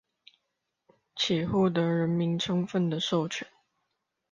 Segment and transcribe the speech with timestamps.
[1.15, 3.47] 且獲得人民充分的授權